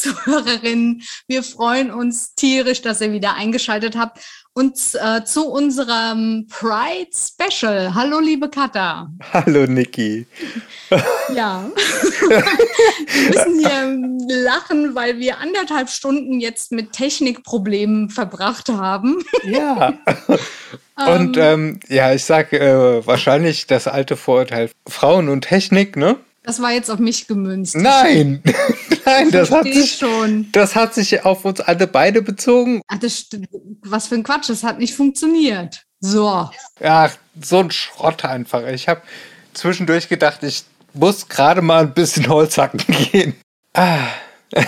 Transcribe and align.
Zuhörerinnen, 0.00 1.02
wir 1.26 1.42
freuen 1.42 1.90
uns 1.90 2.34
tierisch, 2.34 2.82
dass 2.82 3.00
ihr 3.00 3.12
wieder 3.12 3.34
eingeschaltet 3.34 3.96
habt 3.96 4.20
und 4.56 4.78
äh, 4.94 5.22
zu 5.24 5.48
unserem 5.50 6.46
Pride 6.48 7.10
Special. 7.12 7.94
Hallo, 7.94 8.20
liebe 8.20 8.48
Katha. 8.48 9.10
Hallo, 9.32 9.66
Niki. 9.66 10.26
Ja, 11.34 11.68
wir 12.28 13.28
müssen 13.28 13.58
hier 13.58 14.44
lachen, 14.44 14.94
weil 14.94 15.18
wir 15.18 15.38
anderthalb 15.38 15.90
Stunden 15.90 16.38
jetzt 16.38 16.70
mit 16.70 16.92
Technikproblemen 16.92 18.10
verbracht 18.10 18.68
haben. 18.68 19.24
Ja. 19.42 19.94
Und 20.96 21.36
ähm, 21.36 21.80
ja, 21.88 22.14
ich 22.14 22.24
sage 22.24 22.58
äh, 22.58 23.06
wahrscheinlich 23.06 23.66
das 23.66 23.88
alte 23.88 24.16
Vorurteil 24.16 24.70
Frauen 24.88 25.28
und 25.28 25.42
Technik, 25.42 25.96
ne? 25.96 26.16
Das 26.46 26.62
war 26.62 26.70
jetzt 26.70 26.92
auf 26.92 27.00
mich 27.00 27.26
gemünzt. 27.26 27.74
Nein, 27.74 28.40
nein, 29.04 29.32
das 29.32 29.50
hat, 29.50 29.64
sich, 29.64 29.96
schon. 29.96 30.46
das 30.52 30.76
hat 30.76 30.94
sich 30.94 31.24
auf 31.24 31.44
uns 31.44 31.60
alle 31.60 31.88
beide 31.88 32.22
bezogen. 32.22 32.82
Ach, 32.86 32.98
das, 32.98 33.26
was 33.82 34.06
für 34.06 34.14
ein 34.14 34.22
Quatsch, 34.22 34.48
das 34.48 34.62
hat 34.62 34.78
nicht 34.78 34.94
funktioniert. 34.94 35.82
So. 35.98 36.48
Ja, 36.78 37.10
so 37.42 37.58
ein 37.58 37.72
Schrott 37.72 38.24
einfach. 38.24 38.64
Ich 38.68 38.86
habe 38.86 39.02
zwischendurch 39.54 40.08
gedacht, 40.08 40.44
ich 40.44 40.62
muss 40.94 41.26
gerade 41.26 41.62
mal 41.62 41.82
ein 41.82 41.94
bisschen 41.94 42.28
Holz 42.28 42.56
hacken 42.56 42.80
gehen. 42.86 43.34
Ah. 43.74 44.06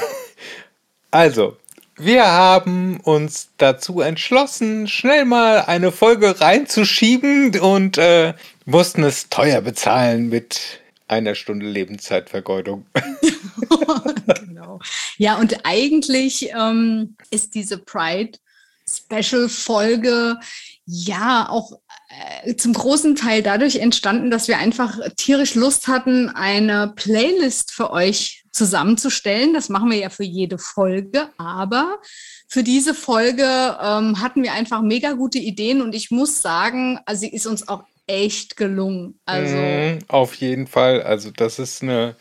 Also, 1.10 1.56
wir 1.96 2.26
haben 2.26 3.00
uns 3.00 3.48
dazu 3.56 4.02
entschlossen, 4.02 4.88
schnell 4.88 5.24
mal 5.24 5.62
eine 5.62 5.90
Folge 5.90 6.38
reinzuschieben 6.38 7.58
und 7.58 7.96
äh, 7.96 8.34
mussten 8.66 9.04
es 9.04 9.30
teuer 9.30 9.62
bezahlen 9.62 10.28
mit 10.28 10.80
einer 11.08 11.34
Stunde 11.34 11.66
Lebenszeitvergeudung. 11.66 12.86
genau. 14.46 14.78
Ja, 15.16 15.38
und 15.38 15.64
eigentlich 15.64 16.50
ähm, 16.56 17.16
ist 17.30 17.54
diese 17.54 17.78
Pride 17.78 18.38
Special 18.88 19.48
Folge 19.48 20.38
ja 20.86 21.48
auch 21.50 21.72
äh, 22.08 22.56
zum 22.56 22.72
großen 22.72 23.16
Teil 23.16 23.42
dadurch 23.42 23.76
entstanden, 23.76 24.30
dass 24.30 24.48
wir 24.48 24.58
einfach 24.58 24.98
tierisch 25.16 25.54
Lust 25.54 25.88
hatten, 25.88 26.30
eine 26.30 26.92
Playlist 26.96 27.72
für 27.72 27.90
euch 27.90 28.44
zusammenzustellen. 28.50 29.52
Das 29.52 29.68
machen 29.68 29.90
wir 29.90 29.98
ja 29.98 30.08
für 30.10 30.24
jede 30.24 30.58
Folge, 30.58 31.28
aber 31.36 31.98
für 32.48 32.62
diese 32.62 32.94
Folge 32.94 33.44
ähm, 33.44 34.20
hatten 34.22 34.42
wir 34.42 34.54
einfach 34.54 34.80
mega 34.80 35.12
gute 35.12 35.38
Ideen 35.38 35.82
und 35.82 35.94
ich 35.94 36.10
muss 36.10 36.40
sagen, 36.40 36.98
also 37.04 37.20
sie 37.20 37.28
ist 37.28 37.46
uns 37.46 37.68
auch 37.68 37.84
echt 38.08 38.56
gelungen. 38.56 39.20
Also 39.24 39.56
mm, 39.56 39.98
auf 40.08 40.34
jeden 40.34 40.66
Fall. 40.66 41.02
Also 41.02 41.30
das 41.30 41.58
ist 41.58 41.82
eine 41.82 42.16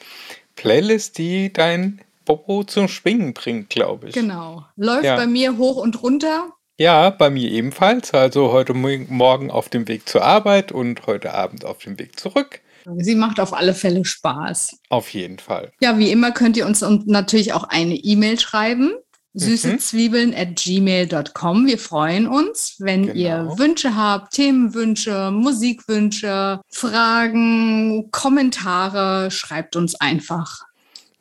Playlist, 0.55 1.17
die 1.17 1.51
dein 1.51 2.01
Bobo 2.25 2.63
zum 2.63 2.87
Schwingen 2.87 3.33
bringt, 3.33 3.69
glaube 3.69 4.09
ich. 4.09 4.13
Genau. 4.13 4.65
Läuft 4.75 5.05
ja. 5.05 5.15
bei 5.15 5.25
mir 5.25 5.57
hoch 5.57 5.77
und 5.77 6.03
runter. 6.03 6.49
Ja, 6.77 7.09
bei 7.09 7.29
mir 7.29 7.49
ebenfalls. 7.49 8.13
Also 8.13 8.51
heute 8.51 8.73
Morgen 8.73 9.49
auf 9.49 9.69
dem 9.69 9.87
Weg 9.87 10.07
zur 10.07 10.23
Arbeit 10.23 10.71
und 10.71 11.07
heute 11.07 11.33
Abend 11.33 11.65
auf 11.65 11.79
dem 11.79 11.97
Weg 11.97 12.19
zurück. 12.19 12.61
Sie 12.99 13.15
macht 13.15 13.39
auf 13.39 13.53
alle 13.53 13.73
Fälle 13.73 14.05
Spaß. 14.05 14.79
Auf 14.89 15.13
jeden 15.13 15.39
Fall. 15.39 15.71
Ja, 15.81 15.97
wie 15.97 16.11
immer 16.11 16.31
könnt 16.31 16.55
ihr 16.55 16.65
uns 16.65 16.81
natürlich 17.05 17.53
auch 17.53 17.65
eine 17.65 17.95
E-Mail 17.95 18.39
schreiben 18.39 18.93
süßezwiebeln 19.37 20.33
at 20.33 20.55
gmail.com. 20.55 21.67
Wir 21.67 21.77
freuen 21.77 22.27
uns, 22.27 22.75
wenn 22.79 23.03
genau. 23.03 23.15
ihr 23.15 23.53
Wünsche 23.57 23.95
habt, 23.95 24.33
Themenwünsche, 24.33 25.31
Musikwünsche, 25.31 26.61
Fragen, 26.69 28.09
Kommentare, 28.11 29.31
schreibt 29.31 29.75
uns 29.75 29.95
einfach. 29.95 30.63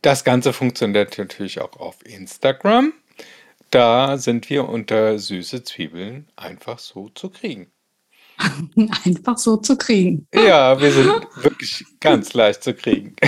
Das 0.03 0.25
Ganze 0.25 0.53
funktioniert 0.53 1.19
natürlich 1.19 1.61
auch 1.61 1.77
auf 1.77 1.97
Instagram. 2.05 2.93
Da 3.71 4.19
sind 4.19 4.49
wir 4.51 4.69
unter 4.69 5.19
süße 5.19 5.65
Zwiebeln 5.65 6.29
einfach 6.37 6.79
so 6.79 7.09
zu 7.11 7.31
kriegen. 7.31 7.73
einfach 9.05 9.39
so 9.39 9.57
zu 9.57 9.77
kriegen. 9.77 10.27
Ja, 10.33 10.81
wir 10.81 10.93
sind 10.93 11.09
wirklich 11.37 11.85
ganz 12.01 12.35
leicht 12.35 12.63
zu 12.63 12.75
kriegen. 12.75 13.17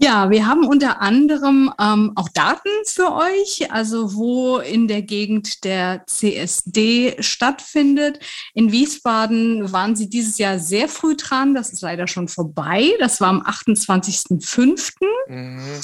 Ja, 0.00 0.30
wir 0.30 0.46
haben 0.46 0.64
unter 0.64 1.00
anderem 1.00 1.74
ähm, 1.80 2.12
auch 2.14 2.28
Daten 2.28 2.68
für 2.86 3.12
euch, 3.12 3.72
also 3.72 4.14
wo 4.14 4.58
in 4.58 4.86
der 4.86 5.02
Gegend 5.02 5.64
der 5.64 6.06
CSD 6.06 7.20
stattfindet. 7.20 8.20
In 8.54 8.70
Wiesbaden 8.70 9.72
waren 9.72 9.96
sie 9.96 10.08
dieses 10.08 10.38
Jahr 10.38 10.60
sehr 10.60 10.88
früh 10.88 11.16
dran. 11.16 11.54
Das 11.54 11.72
ist 11.72 11.82
leider 11.82 12.06
schon 12.06 12.28
vorbei. 12.28 12.92
Das 13.00 13.20
war 13.20 13.30
am 13.30 13.42
28.05. 13.42 14.92
Mhm. 15.26 15.80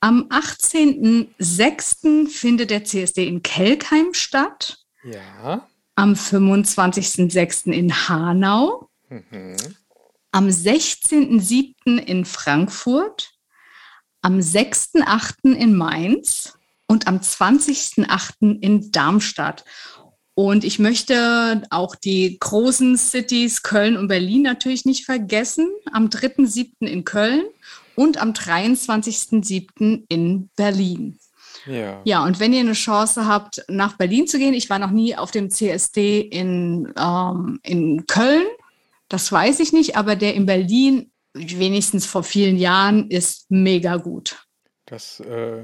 Am 0.00 0.28
18.06. 0.28 2.28
findet 2.28 2.70
der 2.70 2.84
CSD 2.84 3.26
in 3.26 3.42
Kelkheim 3.42 4.12
statt. 4.12 4.84
Ja. 5.02 5.66
Am 5.94 6.12
25.06. 6.12 7.72
in 7.72 8.06
Hanau. 8.06 8.90
Mhm 9.08 9.56
am 10.32 10.48
16.07. 10.48 11.98
in 11.98 12.24
Frankfurt, 12.24 13.29
am 14.22 14.38
6.08. 14.38 15.54
in 15.54 15.76
Mainz 15.76 16.58
und 16.86 17.06
am 17.06 17.18
20.08. 17.18 18.60
in 18.60 18.90
Darmstadt. 18.92 19.64
Und 20.34 20.64
ich 20.64 20.78
möchte 20.78 21.62
auch 21.70 21.94
die 21.94 22.38
großen 22.40 22.96
Cities 22.96 23.62
Köln 23.62 23.96
und 23.96 24.08
Berlin 24.08 24.42
natürlich 24.42 24.84
nicht 24.84 25.04
vergessen. 25.04 25.68
Am 25.92 26.08
3.7. 26.08 26.86
in 26.86 27.04
Köln 27.04 27.44
und 27.94 28.20
am 28.20 28.32
23.7. 28.32 30.04
in 30.08 30.48
Berlin. 30.56 31.18
Ja. 31.66 32.00
ja, 32.04 32.24
und 32.24 32.40
wenn 32.40 32.52
ihr 32.52 32.60
eine 32.60 32.72
Chance 32.72 33.26
habt, 33.26 33.64
nach 33.68 33.98
Berlin 33.98 34.26
zu 34.26 34.38
gehen, 34.38 34.54
ich 34.54 34.70
war 34.70 34.78
noch 34.78 34.92
nie 34.92 35.14
auf 35.14 35.30
dem 35.30 35.50
CSD 35.50 36.20
in, 36.20 36.92
ähm, 36.98 37.60
in 37.62 38.06
Köln, 38.06 38.46
das 39.08 39.30
weiß 39.30 39.60
ich 39.60 39.72
nicht, 39.72 39.96
aber 39.96 40.16
der 40.16 40.34
in 40.34 40.46
Berlin, 40.46 41.10
wenigstens 41.34 42.06
vor 42.06 42.22
vielen 42.22 42.56
Jahren, 42.56 43.10
ist 43.10 43.50
mega 43.50 43.96
gut. 43.96 44.46
Das 44.86 45.20
äh, 45.20 45.62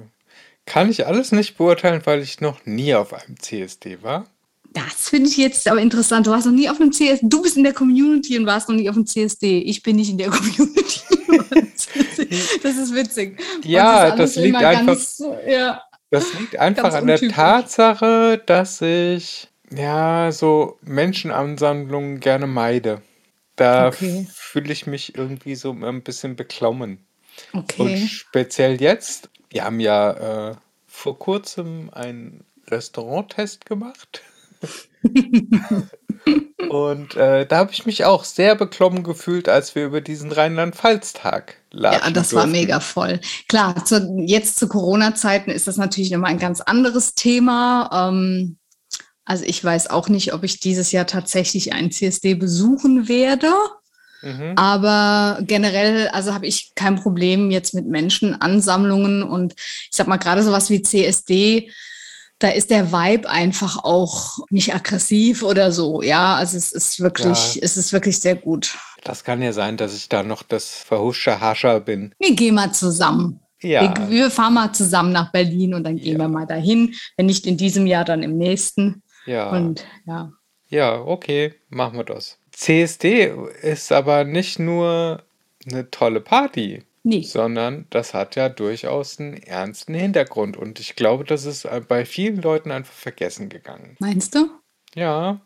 kann 0.65 0.91
ich 0.91 1.07
alles 1.07 1.33
nicht 1.33 1.57
beurteilen, 1.57 2.03
weil 2.05 2.23
ich 2.23 2.41
noch 2.41 2.65
nie 2.65 2.95
auf 2.95 3.13
einem 3.13 3.39
CSD 3.39 4.03
war. 4.03 4.27
Das 4.73 5.09
finde 5.09 5.31
ich 5.31 5.37
jetzt 5.39 5.67
aber 5.69 5.81
interessant. 5.81 6.27
Du 6.27 6.33
warst 6.33 6.47
noch 6.47 6.53
nie 6.53 6.69
auf 6.69 6.81
einem 6.81 6.93
CSD. 6.93 7.27
Du 7.27 7.43
bist 7.43 7.57
in 7.57 7.65
der 7.65 7.73
Community 7.73 8.39
und 8.39 8.47
warst 8.47 8.69
noch 8.69 8.77
nie 8.77 8.91
auf 8.91 8.97
einem 8.97 9.07
CSD. 9.07 9.61
Ich 9.61 9.83
bin 9.83 9.97
nicht 9.97 10.11
in 10.11 10.19
der 10.19 10.29
Community. 10.29 11.01
das 12.63 12.77
ist 12.77 12.95
witzig. 12.95 13.41
Ja, 13.65 14.11
das, 14.11 14.35
das 14.35 14.45
liegt 14.45 14.57
einfach. 14.57 14.87
Ganz, 14.87 15.23
ja, 15.49 15.83
das 16.11 16.33
liegt 16.39 16.59
einfach 16.59 16.95
an 16.95 17.07
der 17.07 17.21
Tatsache, 17.21 18.43
dass 18.45 18.81
ich 18.81 19.49
ja 19.75 20.31
so 20.31 20.79
Menschenansammlungen 20.83 22.21
gerne 22.21 22.47
meide. 22.47 23.03
Da 23.57 23.89
okay. 23.89 24.27
fühle 24.31 24.73
ich 24.73 24.87
mich 24.87 25.17
irgendwie 25.17 25.55
so 25.55 25.73
ein 25.73 26.03
bisschen 26.03 26.37
beklommen. 26.37 27.05
Okay. 27.53 27.83
Und 27.83 28.09
speziell 28.09 28.81
jetzt, 28.81 29.31
wir 29.51 29.65
haben 29.65 29.81
ja 29.81 30.51
äh, 30.51 30.55
vor 30.87 31.19
kurzem 31.19 31.91
einen 31.93 32.45
Restauranttest 32.69 33.67
gemacht. 33.67 34.23
Und 36.69 37.15
äh, 37.15 37.47
da 37.47 37.59
habe 37.59 37.73
ich 37.73 37.87
mich 37.87 38.05
auch 38.05 38.25
sehr 38.25 38.55
beklommen 38.57 39.03
gefühlt, 39.05 39.49
als 39.49 39.75
wir 39.75 39.87
über 39.87 40.01
diesen 40.01 40.33
Rheinland-Pfalz-Tag 40.33 41.55
lagen. 41.71 42.01
Ja, 42.03 42.11
das 42.11 42.31
durften. 42.31 42.37
war 42.37 42.47
mega 42.47 42.81
voll. 42.81 43.21
Klar, 43.49 43.85
zu, 43.85 44.17
jetzt 44.27 44.59
zu 44.59 44.67
Corona-Zeiten 44.69 45.51
ist 45.51 45.69
das 45.69 45.77
natürlich 45.77 46.11
nochmal 46.11 46.33
ein 46.33 46.39
ganz 46.39 46.61
anderes 46.61 47.15
Thema. 47.15 48.11
Ähm, 48.11 48.57
also 49.27 49.45
ich 49.45 49.63
weiß 49.63 49.91
auch 49.91 50.09
nicht, 50.09 50.33
ob 50.33 50.45
ich 50.45 50.61
dieses 50.61 50.93
Jahr 50.93 51.07
tatsächlich 51.07 51.73
einen 51.73 51.91
CSD 51.91 52.35
besuchen 52.35 53.09
werde. 53.09 53.53
Mhm. 54.23 54.53
Aber 54.57 55.41
generell, 55.43 56.09
also 56.09 56.33
habe 56.33 56.47
ich 56.47 56.73
kein 56.75 56.97
Problem 56.97 57.51
jetzt 57.51 57.75
mit 57.75 57.87
Menschenansammlungen 57.87 59.23
und 59.23 59.55
ich 59.57 59.91
sag 59.91 60.07
mal 60.07 60.17
gerade 60.17 60.43
sowas 60.43 60.71
wie 60.71 60.81
CSD, 60.81 61.71
da 62.39 62.49
ist 62.49 62.71
der 62.71 62.93
Vibe 62.93 63.29
einfach 63.29 63.83
auch 63.83 64.39
nicht 64.51 64.75
aggressiv 64.75 65.43
oder 65.43 65.73
so. 65.73 66.03
Ja, 66.03 66.37
also 66.37 66.57
es 66.57 66.73
ist 66.73 67.01
wirklich, 67.01 67.57
ja. 67.57 67.63
es 67.63 67.77
ist 67.77 67.93
wirklich 67.93 68.19
sehr 68.19 68.37
gut. 68.37 68.77
Das 69.05 69.25
kann 69.25 69.43
ja 69.43 69.53
sein, 69.53 69.77
dass 69.77 69.95
ich 69.95 70.09
da 70.09 70.23
noch 70.23 70.43
das 70.43 70.71
verhuschte 70.71 71.41
Hascher 71.41 71.81
bin. 71.81 72.15
Wir 72.19 72.35
gehen 72.35 72.55
mal 72.55 72.73
zusammen. 72.73 73.41
Ja. 73.63 73.97
Wir, 73.97 74.11
wir 74.11 74.31
fahren 74.31 74.55
mal 74.55 74.73
zusammen 74.73 75.13
nach 75.13 75.33
Berlin 75.33 75.75
und 75.75 75.85
dann 75.85 75.97
gehen 75.97 76.15
ja. 76.15 76.19
wir 76.19 76.29
mal 76.29 76.47
dahin. 76.47 76.95
Wenn 77.17 77.27
nicht 77.27 77.47
in 77.47 77.57
diesem 77.57 77.87
Jahr, 77.87 78.05
dann 78.05 78.23
im 78.23 78.37
nächsten. 78.37 79.03
Ja. 79.27 79.51
Und 79.51 79.87
ja. 80.07 80.33
Ja, 80.69 81.01
okay, 81.01 81.55
machen 81.69 81.99
wir 81.99 82.05
das. 82.05 82.39
CSD 82.53 83.33
ist 83.63 83.93
aber 83.93 84.25
nicht 84.25 84.59
nur 84.59 85.23
eine 85.65 85.91
tolle 85.91 86.21
Party, 86.21 86.83
nee. 87.05 87.23
sondern 87.23 87.87
das 87.91 88.15
hat 88.15 88.35
ja 88.35 88.49
durchaus 88.49 89.21
einen 89.21 89.35
ernsten 89.35 89.95
Hintergrund. 89.95 90.57
Und 90.57 90.81
ich 90.81 90.97
glaube, 90.97 91.25
das 91.25 91.45
ist 91.45 91.69
bei 91.89 92.05
vielen 92.05 92.43
Leuten 92.43 92.71
einfach 92.71 92.95
vergessen 92.95 93.49
gegangen. 93.49 93.97
Meinst 94.01 94.35
du? 94.35 94.49
Ja, 94.95 95.41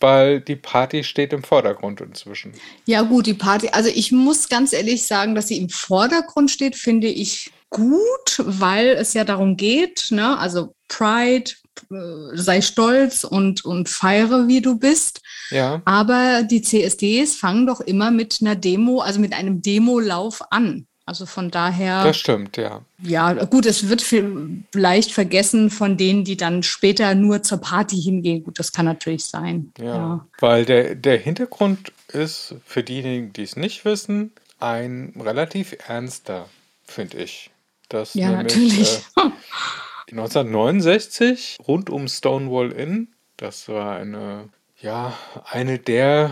weil 0.00 0.40
die 0.40 0.56
Party 0.56 1.04
steht 1.04 1.32
im 1.32 1.42
Vordergrund 1.42 2.00
inzwischen. 2.00 2.52
Ja, 2.86 3.02
gut, 3.02 3.26
die 3.26 3.34
Party. 3.34 3.68
Also 3.70 3.90
ich 3.90 4.12
muss 4.12 4.48
ganz 4.48 4.72
ehrlich 4.72 5.06
sagen, 5.06 5.34
dass 5.34 5.48
sie 5.48 5.58
im 5.58 5.68
Vordergrund 5.68 6.50
steht, 6.50 6.74
finde 6.74 7.08
ich 7.08 7.50
gut, 7.68 8.38
weil 8.38 8.88
es 8.88 9.14
ja 9.14 9.24
darum 9.24 9.56
geht, 9.56 10.08
ne? 10.10 10.38
also 10.38 10.74
Pride, 10.88 11.52
sei 11.88 12.60
stolz 12.60 13.24
und, 13.24 13.64
und 13.64 13.88
feiere, 13.88 14.48
wie 14.48 14.60
du 14.60 14.78
bist. 14.78 15.22
Ja. 15.50 15.82
Aber 15.84 16.42
die 16.42 16.62
CSDs 16.62 17.36
fangen 17.36 17.66
doch 17.66 17.80
immer 17.80 18.10
mit 18.10 18.38
einer 18.40 18.56
Demo, 18.56 19.00
also 19.00 19.20
mit 19.20 19.32
einem 19.32 19.62
Demolauf 19.62 20.40
an. 20.50 20.86
Also 21.10 21.26
von 21.26 21.50
daher. 21.50 22.04
Das 22.04 22.18
stimmt, 22.18 22.56
ja. 22.56 22.82
Ja, 23.02 23.32
gut, 23.46 23.66
es 23.66 23.88
wird 23.88 24.00
vielleicht 24.00 25.12
vergessen 25.12 25.70
von 25.70 25.96
denen, 25.96 26.22
die 26.22 26.36
dann 26.36 26.62
später 26.62 27.16
nur 27.16 27.42
zur 27.42 27.58
Party 27.58 28.00
hingehen. 28.00 28.44
Gut, 28.44 28.60
das 28.60 28.70
kann 28.70 28.84
natürlich 28.84 29.24
sein. 29.24 29.72
Ja, 29.78 29.84
ja. 29.84 30.26
weil 30.38 30.64
der, 30.64 30.94
der 30.94 31.18
Hintergrund 31.18 31.92
ist, 32.12 32.54
für 32.64 32.84
diejenigen, 32.84 33.32
die 33.32 33.42
es 33.42 33.56
nicht 33.56 33.84
wissen, 33.84 34.30
ein 34.60 35.12
relativ 35.18 35.74
ernster, 35.88 36.48
finde 36.84 37.18
ich. 37.18 37.50
Das 37.88 38.14
ja, 38.14 38.28
nämlich, 38.30 38.54
natürlich. 38.54 38.98
Äh, 39.16 39.30
1969 40.12 41.58
rund 41.66 41.90
um 41.90 42.08
Stonewall 42.08 42.72
Inn, 42.72 43.08
das 43.36 43.68
war 43.68 43.96
eine, 43.96 44.48
ja, 44.80 45.16
eine 45.44 45.78
der 45.78 46.30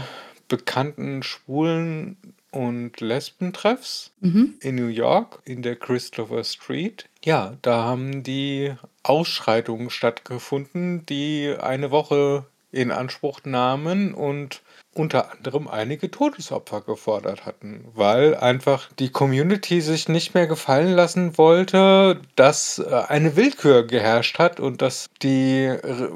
bekannten 0.48 1.22
schwulen 1.22 2.16
und 2.50 3.00
Lesbentreffs 3.00 4.12
mhm. 4.20 4.54
in 4.60 4.74
New 4.76 4.86
York 4.86 5.40
in 5.44 5.62
der 5.62 5.76
Christopher 5.76 6.44
Street. 6.44 7.08
Ja, 7.24 7.56
da 7.62 7.84
haben 7.84 8.22
die 8.22 8.74
Ausschreitungen 9.02 9.90
stattgefunden, 9.90 11.04
die 11.06 11.54
eine 11.58 11.90
Woche 11.90 12.46
in 12.70 12.90
Anspruch 12.90 13.40
nahmen 13.44 14.14
und 14.14 14.62
unter 14.94 15.30
anderem 15.32 15.68
einige 15.68 16.10
Todesopfer 16.10 16.80
gefordert 16.80 17.46
hatten, 17.46 17.84
weil 17.94 18.34
einfach 18.34 18.90
die 18.98 19.10
Community 19.10 19.80
sich 19.80 20.08
nicht 20.08 20.34
mehr 20.34 20.46
gefallen 20.46 20.92
lassen 20.92 21.38
wollte, 21.38 22.20
dass 22.36 22.78
äh, 22.78 23.04
eine 23.08 23.36
Willkür 23.36 23.86
geherrscht 23.86 24.38
hat 24.38 24.60
und 24.60 24.82
dass 24.82 25.08
die 25.22 25.64
äh, 25.66 26.08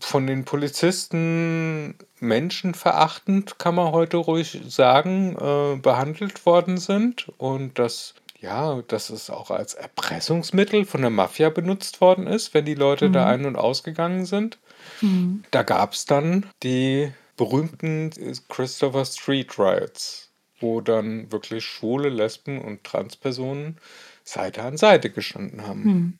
von 0.00 0.26
den 0.26 0.44
Polizisten 0.44 1.96
menschenverachtend, 2.18 3.58
kann 3.58 3.74
man 3.74 3.92
heute 3.92 4.18
ruhig 4.18 4.60
sagen, 4.68 5.36
äh, 5.36 5.76
behandelt 5.76 6.46
worden 6.46 6.78
sind 6.78 7.30
und 7.38 7.78
dass 7.78 8.14
ja, 8.40 8.82
dass 8.88 9.10
es 9.10 9.30
auch 9.30 9.50
als 9.50 9.74
Erpressungsmittel 9.74 10.84
von 10.84 11.02
der 11.02 11.10
Mafia 11.10 11.50
benutzt 11.50 12.00
worden 12.00 12.26
ist, 12.26 12.54
wenn 12.54 12.64
die 12.64 12.74
Leute 12.74 13.08
mhm. 13.08 13.12
da 13.12 13.26
ein- 13.26 13.46
und 13.46 13.56
ausgegangen 13.56 14.24
sind. 14.24 14.58
Mhm. 15.00 15.44
Da 15.50 15.62
gab 15.62 15.92
es 15.92 16.06
dann 16.06 16.46
die 16.62 17.12
berühmten 17.36 18.10
Christopher 18.48 19.04
Street 19.04 19.58
Riots, 19.58 20.30
wo 20.58 20.80
dann 20.80 21.30
wirklich 21.32 21.64
schwule, 21.64 22.08
Lesben 22.08 22.60
und 22.60 22.84
Transpersonen 22.84 23.78
Seite 24.24 24.62
an 24.62 24.76
Seite 24.76 25.10
gestanden 25.10 25.66
haben. 25.66 25.84
Hm. 25.84 26.18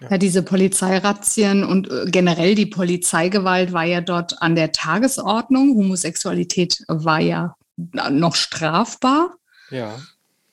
Ja. 0.00 0.10
ja. 0.10 0.18
diese 0.18 0.42
Polizeirazzien 0.42 1.62
und 1.62 1.90
äh, 1.90 2.06
generell 2.06 2.54
die 2.54 2.66
Polizeigewalt 2.66 3.72
war 3.72 3.84
ja 3.84 4.00
dort 4.00 4.40
an 4.42 4.56
der 4.56 4.72
Tagesordnung. 4.72 5.76
Homosexualität 5.76 6.82
war 6.88 7.20
ja 7.20 7.54
noch 7.76 8.34
strafbar. 8.34 9.36
Ja. 9.70 10.00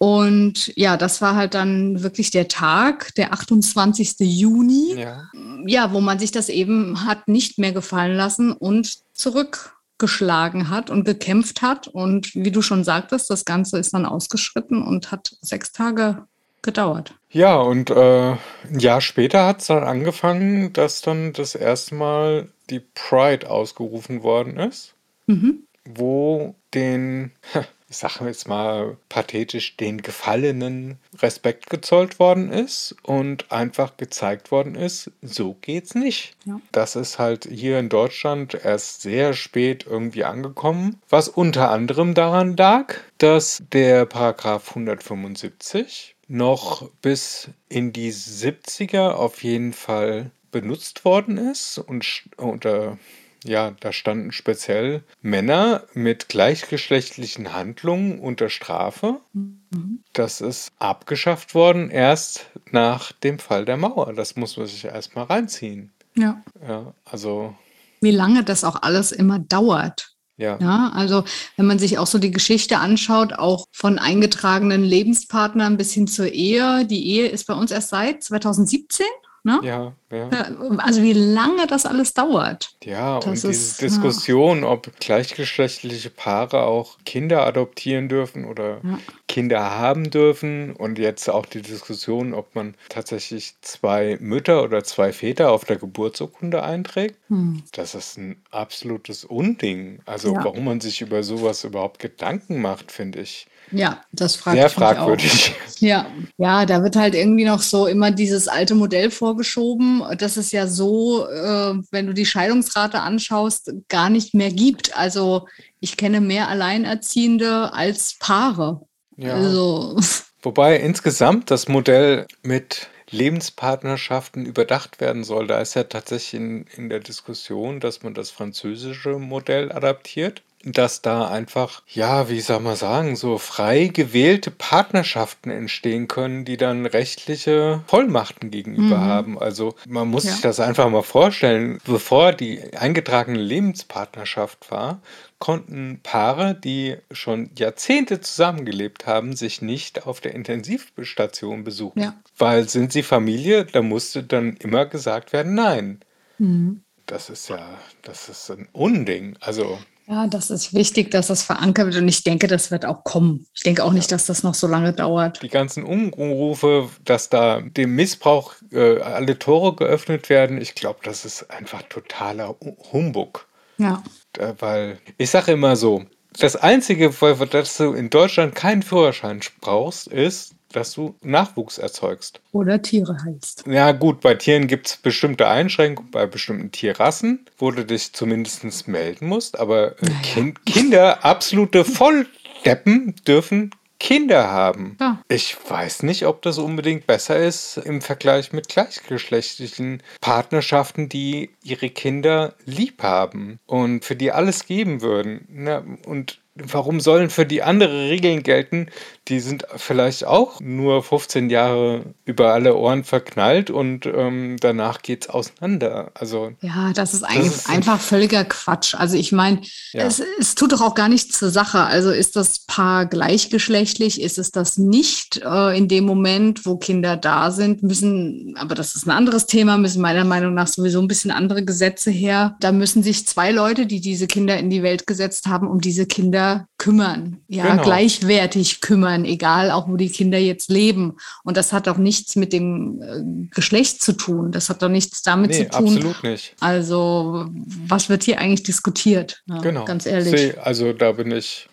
Und 0.03 0.73
ja, 0.75 0.97
das 0.97 1.21
war 1.21 1.33
halt 1.33 1.53
dann 1.53 2.03
wirklich 2.03 2.29
der 2.29 2.49
Tag, 2.49 3.15
der 3.15 3.31
28. 3.31 4.15
Juni, 4.19 4.95
ja. 4.97 5.29
ja, 5.65 5.93
wo 5.93 6.01
man 6.01 6.19
sich 6.19 6.33
das 6.33 6.49
eben 6.49 7.05
hat 7.05 7.29
nicht 7.29 7.57
mehr 7.57 7.71
gefallen 7.71 8.17
lassen 8.17 8.51
und 8.51 8.97
zurück 9.13 9.77
geschlagen 9.99 10.69
hat 10.69 10.89
und 10.89 11.05
gekämpft 11.05 11.61
hat. 11.61 11.87
Und 11.87 12.35
wie 12.35 12.51
du 12.51 12.61
schon 12.61 12.83
sagtest, 12.83 13.29
das 13.29 13.45
Ganze 13.45 13.77
ist 13.77 13.93
dann 13.93 14.05
ausgeschritten 14.05 14.83
und 14.83 15.09
hat 15.13 15.37
sechs 15.39 15.71
Tage 15.71 16.27
gedauert. 16.61 17.13
Ja, 17.29 17.55
und 17.55 17.89
äh, 17.89 18.31
ein 18.31 18.79
Jahr 18.79 18.99
später 18.99 19.45
hat 19.45 19.61
es 19.61 19.67
dann 19.67 19.85
angefangen, 19.85 20.73
dass 20.73 21.01
dann 21.01 21.31
das 21.31 21.55
erste 21.55 21.95
Mal 21.95 22.49
die 22.69 22.81
Pride 22.81 23.49
ausgerufen 23.49 24.21
worden 24.21 24.57
ist, 24.57 24.95
mhm. 25.27 25.63
wo 25.85 26.55
den 26.73 27.31
ich 27.93 27.99
sage 27.99 28.25
jetzt 28.25 28.47
mal 28.47 28.97
pathetisch, 29.07 29.77
den 29.77 30.01
Gefallenen 30.01 30.97
Respekt 31.19 31.69
gezollt 31.69 32.17
worden 32.17 32.51
ist 32.51 32.95
und 33.03 33.51
einfach 33.51 33.97
gezeigt 33.97 34.49
worden 34.49 34.73
ist, 34.73 35.11
so 35.21 35.55
geht's 35.61 35.93
nicht. 35.93 36.35
Ja. 36.45 36.59
Das 36.71 36.95
ist 36.95 37.19
halt 37.19 37.47
hier 37.51 37.77
in 37.77 37.89
Deutschland 37.89 38.55
erst 38.55 39.03
sehr 39.03 39.33
spät 39.33 39.85
irgendwie 39.87 40.23
angekommen, 40.23 40.99
was 41.07 41.29
unter 41.29 41.69
anderem 41.69 42.15
daran 42.15 42.57
lag, 42.57 42.95
dass 43.19 43.61
der 43.71 44.07
Paragraph 44.07 44.69
175 44.69 46.15
noch 46.27 46.89
bis 47.03 47.49
in 47.69 47.93
die 47.93 48.11
70er 48.11 49.11
auf 49.11 49.43
jeden 49.43 49.71
Fall 49.71 50.31
benutzt 50.51 51.05
worden 51.05 51.37
ist 51.37 51.77
und 51.77 52.23
unter 52.37 52.97
ja, 53.43 53.75
da 53.79 53.91
standen 53.91 54.31
speziell 54.31 55.03
Männer 55.21 55.83
mit 55.93 56.29
gleichgeschlechtlichen 56.29 57.53
Handlungen 57.53 58.19
unter 58.19 58.49
Strafe. 58.49 59.19
Mhm. 59.33 60.03
Das 60.13 60.41
ist 60.41 60.71
abgeschafft 60.79 61.55
worden 61.55 61.89
erst 61.89 62.47
nach 62.71 63.11
dem 63.11 63.39
Fall 63.39 63.65
der 63.65 63.77
Mauer. 63.77 64.13
Das 64.13 64.35
muss 64.35 64.57
man 64.57 64.67
sich 64.67 64.85
erstmal 64.85 65.25
reinziehen. 65.25 65.91
Ja. 66.15 66.41
Ja, 66.67 66.93
also. 67.05 67.55
Wie 68.01 68.11
lange 68.11 68.43
das 68.43 68.63
auch 68.63 68.81
alles 68.81 69.11
immer 69.11 69.39
dauert. 69.39 70.13
Ja. 70.37 70.57
ja. 70.59 70.91
Also 70.93 71.23
wenn 71.57 71.65
man 71.65 71.79
sich 71.79 71.97
auch 71.97 72.07
so 72.07 72.17
die 72.17 72.31
Geschichte 72.31 72.79
anschaut, 72.79 73.33
auch 73.33 73.65
von 73.71 73.99
eingetragenen 73.99 74.83
Lebenspartnern 74.83 75.77
bis 75.77 75.93
hin 75.93 76.07
zur 76.07 76.27
Ehe. 76.27 76.85
Die 76.85 77.07
Ehe 77.07 77.27
ist 77.27 77.45
bei 77.45 77.53
uns 77.53 77.71
erst 77.71 77.89
seit 77.89 78.23
2017. 78.23 79.05
Ne? 79.45 79.59
Ja, 79.61 79.93
ja. 80.09 80.29
Also 80.77 81.01
wie 81.01 81.11
lange 81.11 81.67
das 81.67 81.85
alles 81.85 82.13
dauert. 82.13 82.77
Ja, 82.83 83.17
das 83.19 83.25
und 83.25 83.33
diese 83.33 83.49
ist, 83.49 83.81
Diskussion, 83.81 84.61
ja. 84.61 84.69
ob 84.69 84.89
gleichgeschlechtliche 85.01 86.09
Paare 86.09 86.63
auch 86.63 86.97
Kinder 87.05 87.45
adoptieren 87.45 88.07
dürfen 88.07 88.45
oder 88.45 88.79
ja. 88.83 88.99
Kinder 89.33 89.71
haben 89.71 90.11
dürfen 90.11 90.75
und 90.75 90.99
jetzt 90.99 91.27
auch 91.27 91.47
die 91.47 91.63
Diskussion, 91.63 92.35
ob 92.35 92.53
man 92.53 92.75
tatsächlich 92.89 93.55
zwei 93.61 94.19
Mütter 94.21 94.61
oder 94.61 94.83
zwei 94.83 95.11
Väter 95.11 95.49
auf 95.49 95.65
der 95.65 95.77
Geburtsurkunde 95.77 96.61
einträgt, 96.61 97.15
hm. 97.29 97.63
das 97.71 97.95
ist 97.95 98.19
ein 98.19 98.35
absolutes 98.51 99.25
Unding. 99.25 100.01
Also 100.05 100.35
ja. 100.35 100.43
warum 100.43 100.65
man 100.65 100.81
sich 100.81 101.01
über 101.01 101.23
sowas 101.23 101.63
überhaupt 101.63 101.97
Gedanken 101.97 102.61
macht, 102.61 102.91
finde 102.91 103.21
ich. 103.21 103.47
Ja, 103.71 104.03
das 104.11 104.35
fragt 104.35 104.57
Sehr 104.57 104.69
fragwürdig. 104.69 105.55
Ja, 105.79 106.05
ja, 106.37 106.67
da 106.67 106.83
wird 106.83 106.95
halt 106.95 107.15
irgendwie 107.15 107.45
noch 107.45 107.61
so 107.61 107.87
immer 107.87 108.11
dieses 108.11 108.47
alte 108.47 108.75
Modell 108.75 109.09
vorgeschoben, 109.09 110.03
das 110.19 110.37
es 110.37 110.51
ja 110.51 110.67
so, 110.67 111.27
äh, 111.27 111.73
wenn 111.89 112.05
du 112.05 112.13
die 112.13 112.27
Scheidungsrate 112.27 112.99
anschaust, 112.99 113.73
gar 113.89 114.11
nicht 114.11 114.35
mehr 114.35 114.51
gibt. 114.51 114.95
Also 114.95 115.47
ich 115.79 115.97
kenne 115.97 116.21
mehr 116.21 116.49
Alleinerziehende 116.49 117.73
als 117.73 118.15
Paare. 118.19 118.85
Ja. 119.17 119.35
Also. 119.35 119.99
Wobei 120.41 120.77
insgesamt 120.77 121.51
das 121.51 121.67
Modell 121.67 122.27
mit 122.41 122.89
Lebenspartnerschaften 123.09 124.45
überdacht 124.45 124.99
werden 124.99 125.23
soll. 125.23 125.47
Da 125.47 125.61
ist 125.61 125.75
ja 125.75 125.83
tatsächlich 125.83 126.33
in, 126.33 126.65
in 126.75 126.89
der 126.89 126.99
Diskussion, 126.99 127.79
dass 127.79 128.03
man 128.03 128.13
das 128.13 128.31
französische 128.31 129.19
Modell 129.19 129.71
adaptiert 129.71 130.41
dass 130.63 131.01
da 131.01 131.27
einfach, 131.27 131.83
ja, 131.87 132.29
wie 132.29 132.39
soll 132.39 132.61
man 132.61 132.75
sagen, 132.75 133.15
so 133.15 133.37
frei 133.37 133.87
gewählte 133.87 134.49
Partnerschaften 134.49 135.49
entstehen 135.49 136.07
können, 136.07 136.45
die 136.45 136.57
dann 136.57 136.85
rechtliche 136.85 137.83
Vollmachten 137.87 138.49
gegenüber 138.49 138.97
mhm. 138.97 139.05
haben. 139.05 139.39
Also 139.39 139.75
man 139.87 140.07
muss 140.07 140.23
ja. 140.23 140.31
sich 140.31 140.41
das 140.41 140.59
einfach 140.59 140.89
mal 140.89 141.03
vorstellen. 141.03 141.79
Bevor 141.85 142.31
die 142.31 142.61
eingetragene 142.75 143.39
Lebenspartnerschaft 143.39 144.71
war, 144.71 145.01
konnten 145.39 145.99
Paare, 146.01 146.55
die 146.55 146.95
schon 147.11 147.49
Jahrzehnte 147.57 148.21
zusammengelebt 148.21 149.05
haben, 149.05 149.35
sich 149.35 149.61
nicht 149.61 150.07
auf 150.07 150.21
der 150.21 150.33
Intensivstation 150.33 151.65
besuchen. 151.65 151.99
Ja. 151.99 152.15
Weil 152.37 152.69
sind 152.69 152.93
sie 152.93 153.03
Familie, 153.03 153.65
da 153.65 153.81
musste 153.81 154.23
dann 154.23 154.55
immer 154.57 154.85
gesagt 154.85 155.33
werden, 155.33 155.53
nein. 155.55 155.99
Mhm. 156.37 156.83
Das 157.05 157.29
ist 157.29 157.49
ja, 157.49 157.77
das 158.01 158.29
ist 158.29 158.49
ein 158.49 158.69
Unding. 158.71 159.35
Also 159.41 159.77
ja, 160.13 160.27
das 160.27 160.51
ist 160.51 160.73
wichtig, 160.73 161.09
dass 161.11 161.27
das 161.27 161.41
verankert 161.43 161.87
wird 161.87 161.97
und 161.97 162.07
ich 162.07 162.23
denke, 162.23 162.47
das 162.47 162.69
wird 162.69 162.85
auch 162.85 163.03
kommen. 163.03 163.47
Ich 163.55 163.63
denke 163.63 163.83
auch 163.83 163.93
nicht, 163.93 164.11
dass 164.11 164.27
das 164.27 164.43
noch 164.43 164.53
so 164.53 164.67
lange 164.67 164.93
dauert. 164.93 165.41
Die 165.41 165.49
ganzen 165.49 165.83
Umrufe, 165.83 166.89
dass 167.03 167.29
da 167.29 167.61
dem 167.61 167.95
Missbrauch 167.95 168.53
äh, 168.71 168.99
alle 168.99 169.39
Tore 169.39 169.75
geöffnet 169.75 170.29
werden, 170.29 170.61
ich 170.61 170.75
glaube, 170.75 170.99
das 171.03 171.25
ist 171.25 171.49
einfach 171.49 171.81
totaler 171.83 172.55
Humbug. 172.91 173.47
Ja. 173.77 174.03
Da, 174.33 174.53
weil 174.59 174.99
ich 175.17 175.31
sage 175.31 175.53
immer 175.53 175.75
so, 175.75 176.03
das 176.39 176.55
Einzige, 176.55 177.09
dass 177.49 177.77
du 177.77 177.93
in 177.93 178.09
Deutschland 178.09 178.55
keinen 178.55 178.83
Führerschein 178.83 179.39
brauchst, 179.61 180.07
ist, 180.07 180.53
dass 180.75 180.93
du 180.93 181.15
Nachwuchs 181.21 181.77
erzeugst. 181.77 182.41
Oder 182.51 182.81
Tiere 182.81 183.17
heilst. 183.23 183.63
Ja, 183.67 183.91
gut, 183.91 184.21
bei 184.21 184.35
Tieren 184.35 184.67
gibt 184.67 184.87
es 184.87 184.97
bestimmte 184.97 185.47
Einschränkungen, 185.47 186.11
bei 186.11 186.25
bestimmten 186.25 186.71
Tierrassen, 186.71 187.45
wo 187.57 187.71
du 187.71 187.85
dich 187.85 188.13
zumindest 188.13 188.87
melden 188.87 189.27
musst. 189.27 189.59
Aber 189.59 189.93
äh, 189.93 190.05
naja. 190.05 190.19
kind, 190.21 190.65
Kinder, 190.65 191.23
absolute 191.25 191.85
Volldeppen, 191.85 193.15
dürfen 193.27 193.71
Kinder 194.03 194.49
haben. 194.49 194.97
Ja. 194.99 195.23
Ich 195.29 195.55
weiß 195.69 196.03
nicht, 196.03 196.25
ob 196.25 196.41
das 196.41 196.57
unbedingt 196.57 197.07
besser 197.07 197.37
ist 197.37 197.77
im 197.77 198.01
Vergleich 198.01 198.51
mit 198.51 198.67
gleichgeschlechtlichen 198.67 200.03
Partnerschaften, 200.19 201.07
die 201.07 201.51
ihre 201.63 201.89
Kinder 201.89 202.53
lieb 202.65 203.01
haben 203.01 203.59
und 203.65 204.03
für 204.03 204.17
die 204.17 204.33
alles 204.33 204.65
geben 204.65 205.01
würden. 205.01 205.47
Na, 205.49 205.85
und 206.05 206.41
warum 206.55 206.99
sollen 206.99 207.29
für 207.29 207.45
die 207.45 207.63
andere 207.63 208.09
Regeln 208.09 208.43
gelten? 208.43 208.89
Die 209.29 209.39
sind 209.39 209.65
vielleicht 209.75 210.25
auch 210.25 210.59
nur 210.59 211.03
15 211.03 211.49
Jahre 211.49 212.13
über 212.25 212.53
alle 212.53 212.75
Ohren 212.75 213.03
verknallt 213.03 213.69
und 213.69 214.05
ähm, 214.05 214.57
danach 214.59 214.99
es 215.07 215.29
auseinander. 215.29 216.11
Also 216.13 216.51
ja, 216.61 216.91
das 216.93 217.13
ist 217.13 217.23
eigentlich 217.23 217.51
das 217.51 217.55
ist 217.57 217.69
einfach 217.69 217.99
völliger 217.99 218.43
Quatsch. 218.43 218.95
Also 218.95 219.15
ich 219.15 219.31
meine, 219.31 219.61
ja. 219.93 220.05
es, 220.05 220.21
es, 220.39 220.55
tut 220.55 220.73
doch 220.73 220.81
auch 220.81 220.95
gar 220.95 221.07
nichts 221.07 221.37
zur 221.37 221.51
Sache. 221.51 221.79
Also 221.79 222.11
ist 222.11 222.35
das 222.35 222.65
Paar 222.65 223.05
gleichgeschlechtlich? 223.05 224.21
Ist 224.21 224.37
es 224.37 224.51
das 224.51 224.77
nicht 224.77 225.41
äh, 225.43 225.77
in 225.77 225.87
dem 225.87 226.05
Moment, 226.05 226.65
wo 226.65 226.77
Kinder 226.77 227.15
da 227.15 227.51
sind? 227.51 227.83
Müssen, 227.83 228.55
aber 228.57 228.75
das 228.75 228.95
ist 228.95 229.05
ein 229.05 229.11
anderes 229.11 229.45
Thema, 229.45 229.77
müssen 229.77 230.01
meiner 230.01 230.25
Meinung 230.25 230.53
nach 230.53 230.67
sowieso 230.67 230.99
ein 230.99 231.07
bisschen 231.07 231.31
andere 231.31 231.63
Gesetze 231.63 232.11
her. 232.11 232.55
Da 232.59 232.71
müssen 232.71 233.03
sich 233.03 233.27
zwei 233.27 233.51
Leute, 233.51 233.85
die 233.85 234.01
diese 234.01 234.27
Kinder 234.27 234.57
in 234.57 234.69
die 234.69 234.83
Welt 234.83 235.07
gesetzt 235.07 235.47
haben, 235.47 235.67
um 235.67 235.79
diese 235.79 236.05
Kinder 236.05 236.23
Kinder 236.33 236.67
kümmern, 236.77 237.37
ja, 237.47 237.69
genau. 237.69 237.83
gleichwertig 237.83 238.81
kümmern, 238.81 239.12
egal 239.25 239.71
auch 239.71 239.87
wo 239.87 239.97
die 239.97 240.09
Kinder 240.09 240.37
jetzt 240.37 240.69
leben. 240.69 241.17
Und 241.43 241.57
das 241.57 241.73
hat 241.73 241.87
auch 241.87 241.97
nichts 241.97 242.35
mit 242.35 242.53
dem 242.53 243.01
äh, 243.01 243.47
Geschlecht 243.53 244.01
zu 244.01 244.13
tun. 244.13 244.51
Das 244.51 244.69
hat 244.69 244.81
doch 244.81 244.89
nichts 244.89 245.21
damit 245.21 245.51
nee, 245.51 245.69
zu 245.69 245.69
tun. 245.69 245.95
Absolut 245.97 246.23
nicht. 246.23 246.55
Also, 246.59 247.47
was 247.87 248.09
wird 248.09 248.23
hier 248.23 248.39
eigentlich 248.39 248.63
diskutiert? 248.63 249.43
Ja, 249.45 249.59
genau. 249.59 249.85
Ganz 249.85 250.05
ehrlich. 250.05 250.59
Also, 250.59 250.93
da 250.93 251.13
bin 251.13 251.31
ich. 251.31 251.67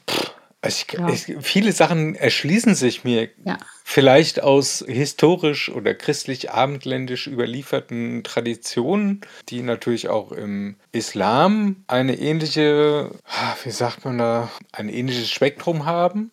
Ich, 0.66 0.86
ja. 0.92 1.08
ich, 1.08 1.36
viele 1.40 1.72
Sachen 1.72 2.14
erschließen 2.14 2.74
sich 2.74 3.02
mir 3.02 3.30
ja. 3.46 3.56
vielleicht 3.82 4.42
aus 4.42 4.84
historisch 4.86 5.70
oder 5.70 5.94
christlich-abendländisch 5.94 7.28
überlieferten 7.28 8.22
Traditionen, 8.24 9.22
die 9.48 9.62
natürlich 9.62 10.10
auch 10.10 10.32
im 10.32 10.76
Islam 10.92 11.84
eine 11.86 12.18
ähnliche, 12.18 13.10
wie 13.64 13.70
sagt 13.70 14.04
man 14.04 14.18
da, 14.18 14.50
ein 14.72 14.90
ähnliches 14.90 15.30
Spektrum 15.30 15.86
haben. 15.86 16.30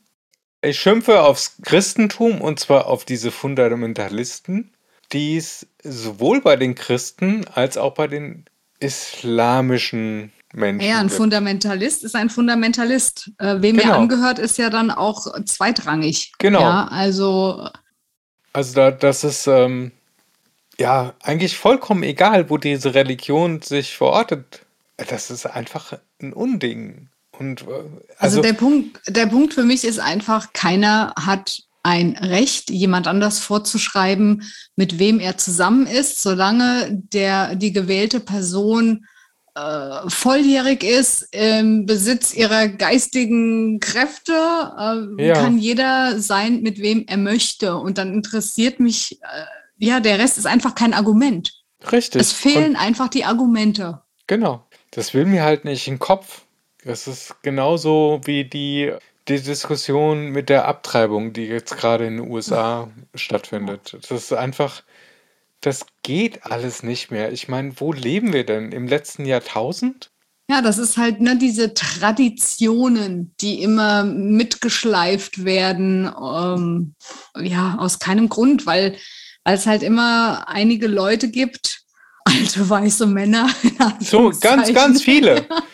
Ich 0.68 0.80
schimpfe 0.80 1.22
aufs 1.22 1.56
Christentum 1.62 2.42
und 2.42 2.60
zwar 2.60 2.88
auf 2.88 3.06
diese 3.06 3.32
Fundamentalisten, 3.32 4.70
die 5.14 5.38
es 5.38 5.66
sowohl 5.82 6.42
bei 6.42 6.58
den 6.58 6.76
Christen 6.76 7.46
als 7.54 7.78
auch 7.78 7.94
bei 7.94 8.08
den 8.08 8.46
islamischen 8.80 10.34
Menschen. 10.54 10.86
Ja, 10.86 11.00
ein 11.00 11.10
Fundamentalist 11.10 12.04
ist 12.04 12.16
ein 12.16 12.30
Fundamentalist. 12.30 13.32
Äh, 13.38 13.62
wem 13.62 13.78
genau. 13.78 13.94
er 13.94 13.98
angehört, 13.98 14.40
ist 14.40 14.58
ja 14.58 14.70
dann 14.70 14.92
auch 14.92 15.42
zweitrangig. 15.46 16.34
Genau. 16.38 16.60
Ja, 16.60 16.88
also. 16.92 17.70
Also 18.52 18.74
da, 18.74 18.92
das 18.92 19.24
ist 19.24 19.48
ähm, 19.48 19.94
ja 20.78 21.14
eigentlich 21.24 21.58
vollkommen 21.58 22.04
egal, 22.04 22.50
wo 22.50 22.58
diese 22.58 22.94
Religion 22.94 23.62
sich 23.62 23.96
verortet. 23.96 24.66
Das 24.98 25.32
ist 25.32 25.46
einfach 25.46 25.98
ein 26.22 26.34
Unding. 26.34 27.08
Und, 27.40 27.62
äh, 27.62 27.66
also, 27.66 27.92
also 28.18 28.42
der 28.42 28.54
Punkt, 28.54 29.00
der 29.08 29.28
Punkt 29.28 29.54
für 29.54 29.64
mich 29.64 29.84
ist 29.84 30.00
einfach, 30.00 30.54
keiner 30.54 31.14
hat 31.20 31.62
ein 31.84 32.18
Recht, 32.18 32.70
jemand 32.70 33.08
anders 33.08 33.40
vorzuschreiben, 33.40 34.44
mit 34.76 35.00
wem 35.00 35.20
er 35.20 35.38
zusammen 35.38 35.88
ist, 35.88 36.22
solange 36.22 36.90
der, 36.92 37.56
die 37.56 37.72
gewählte 37.72 38.20
Person 38.20 39.06
äh, 39.56 40.10
volljährig 40.10 40.84
ist, 40.84 41.34
im 41.34 41.86
Besitz 41.86 42.34
ihrer 42.34 42.68
geistigen 42.68 43.80
Kräfte, 43.80 44.34
äh, 44.34 45.28
ja. 45.28 45.36
kann 45.36 45.58
jeder 45.58 46.20
sein, 46.20 46.62
mit 46.62 46.80
wem 46.80 47.06
er 47.08 47.18
möchte. 47.18 47.78
Und 47.78 47.98
dann 47.98 48.14
interessiert 48.14 48.80
mich, 48.80 49.22
äh, 49.22 49.46
ja, 49.78 50.00
der 50.00 50.20
Rest 50.20 50.38
ist 50.38 50.46
einfach 50.46 50.76
kein 50.76 50.94
Argument. 50.94 51.54
Richtig. 51.92 52.22
Es 52.22 52.34
fehlen 52.34 52.72
Und 52.72 52.76
einfach 52.76 53.08
die 53.08 53.24
Argumente. 53.24 54.02
Genau. 54.28 54.68
Das 54.92 55.14
will 55.14 55.26
mir 55.26 55.44
halt 55.44 55.64
nicht 55.64 55.88
in 55.88 55.96
den 55.96 56.00
Kopf. 56.00 56.44
Das 56.84 57.08
ist 57.08 57.36
genauso 57.42 58.22
wie 58.26 58.46
die, 58.46 58.94
die 59.28 59.42
Diskussion 59.42 60.30
mit 60.30 60.50
der 60.50 60.68
Abtreibung, 60.68 61.34
die 61.34 61.46
jetzt 61.46 61.78
gerade 61.78 62.06
in 62.06 62.18
den 62.18 62.32
USA 62.32 62.90
stattfindet. 63.16 63.98
Das 64.02 64.12
ist 64.12 64.34
einfach, 64.34 64.84
das 65.62 65.86
geht 66.04 66.46
alles 66.46 66.84
nicht 66.84 67.12
mehr. 67.12 67.32
Ich 67.32 67.48
meine, 67.48 67.80
wo 67.80 67.94
leben 67.94 68.34
wir 68.34 68.46
denn? 68.46 68.72
Im 68.72 68.88
letzten 68.88 69.26
Jahrtausend? 69.26 70.12
Ja, 70.50 70.62
das 70.62 70.78
ist 70.78 70.98
halt 70.98 71.20
ne, 71.20 71.38
diese 71.38 71.74
Traditionen, 71.74 73.36
die 73.42 73.62
immer 73.62 74.06
mitgeschleift 74.06 75.44
werden. 75.44 76.06
Ähm, 76.06 76.96
ja, 77.38 77.76
aus 77.80 78.00
keinem 78.00 78.30
Grund, 78.30 78.66
weil, 78.66 78.96
weil 79.44 79.56
es 79.56 79.66
halt 79.66 79.84
immer 79.84 80.48
einige 80.48 80.88
Leute 80.88 81.30
gibt, 81.30 81.82
alte 82.26 82.70
weiße 82.70 83.08
Männer. 83.08 83.50
So, 84.00 84.32
ganz, 84.40 84.74
ganz 84.74 85.02
viele. 85.02 85.46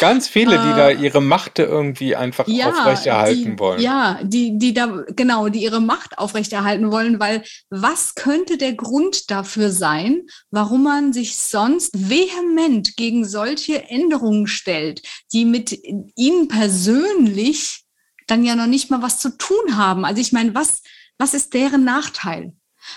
Ganz 0.00 0.28
viele, 0.28 0.52
die 0.52 0.74
da 0.74 0.88
äh, 0.88 0.94
ihre 0.94 1.20
Macht 1.20 1.58
irgendwie 1.58 2.16
einfach 2.16 2.48
ja, 2.48 2.70
aufrechterhalten 2.70 3.52
die, 3.52 3.58
wollen. 3.58 3.80
Ja, 3.80 4.18
die, 4.22 4.58
die 4.58 4.72
da, 4.72 5.04
genau, 5.14 5.48
die 5.48 5.62
ihre 5.62 5.80
Macht 5.80 6.18
aufrechterhalten 6.18 6.90
wollen, 6.90 7.20
weil 7.20 7.44
was 7.68 8.14
könnte 8.14 8.56
der 8.56 8.72
Grund 8.72 9.30
dafür 9.30 9.70
sein, 9.70 10.22
warum 10.50 10.84
man 10.84 11.12
sich 11.12 11.36
sonst 11.36 11.90
vehement 11.94 12.96
gegen 12.96 13.26
solche 13.26 13.84
Änderungen 13.88 14.46
stellt, 14.46 15.02
die 15.32 15.44
mit 15.44 15.78
ihnen 16.16 16.48
persönlich 16.48 17.84
dann 18.26 18.44
ja 18.44 18.56
noch 18.56 18.66
nicht 18.66 18.90
mal 18.90 19.02
was 19.02 19.18
zu 19.18 19.36
tun 19.36 19.76
haben? 19.76 20.06
Also 20.06 20.20
ich 20.20 20.32
meine, 20.32 20.54
was, 20.54 20.82
was 21.18 21.34
ist 21.34 21.52
deren 21.52 21.84
Nachteil? 21.84 22.54